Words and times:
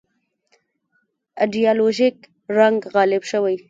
ایدیالوژیک 1.41 2.17
رنګ 2.57 2.77
غالب 2.93 3.23
شوی. 3.31 3.55